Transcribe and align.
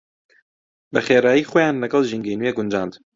بەخێرایی 0.93 1.47
خۆیان 1.49 1.75
لەگەڵ 1.83 2.01
ژینگەی 2.09 2.37
نوێ 2.39 2.51
گونجاند. 2.57 2.93